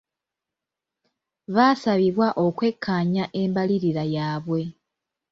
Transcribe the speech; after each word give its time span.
Baasabibwa 1.55 2.27
okwekkaanya 2.45 3.25
embalirira 3.41 4.03
yaabwe. 4.15 4.61